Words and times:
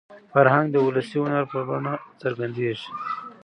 فرهنګ 0.33 0.67
د 0.71 0.75
ولسي 0.87 1.17
هنر 1.23 1.43
په 1.51 1.59
بڼه 1.67 1.93
څرګندېږي. 2.21 2.89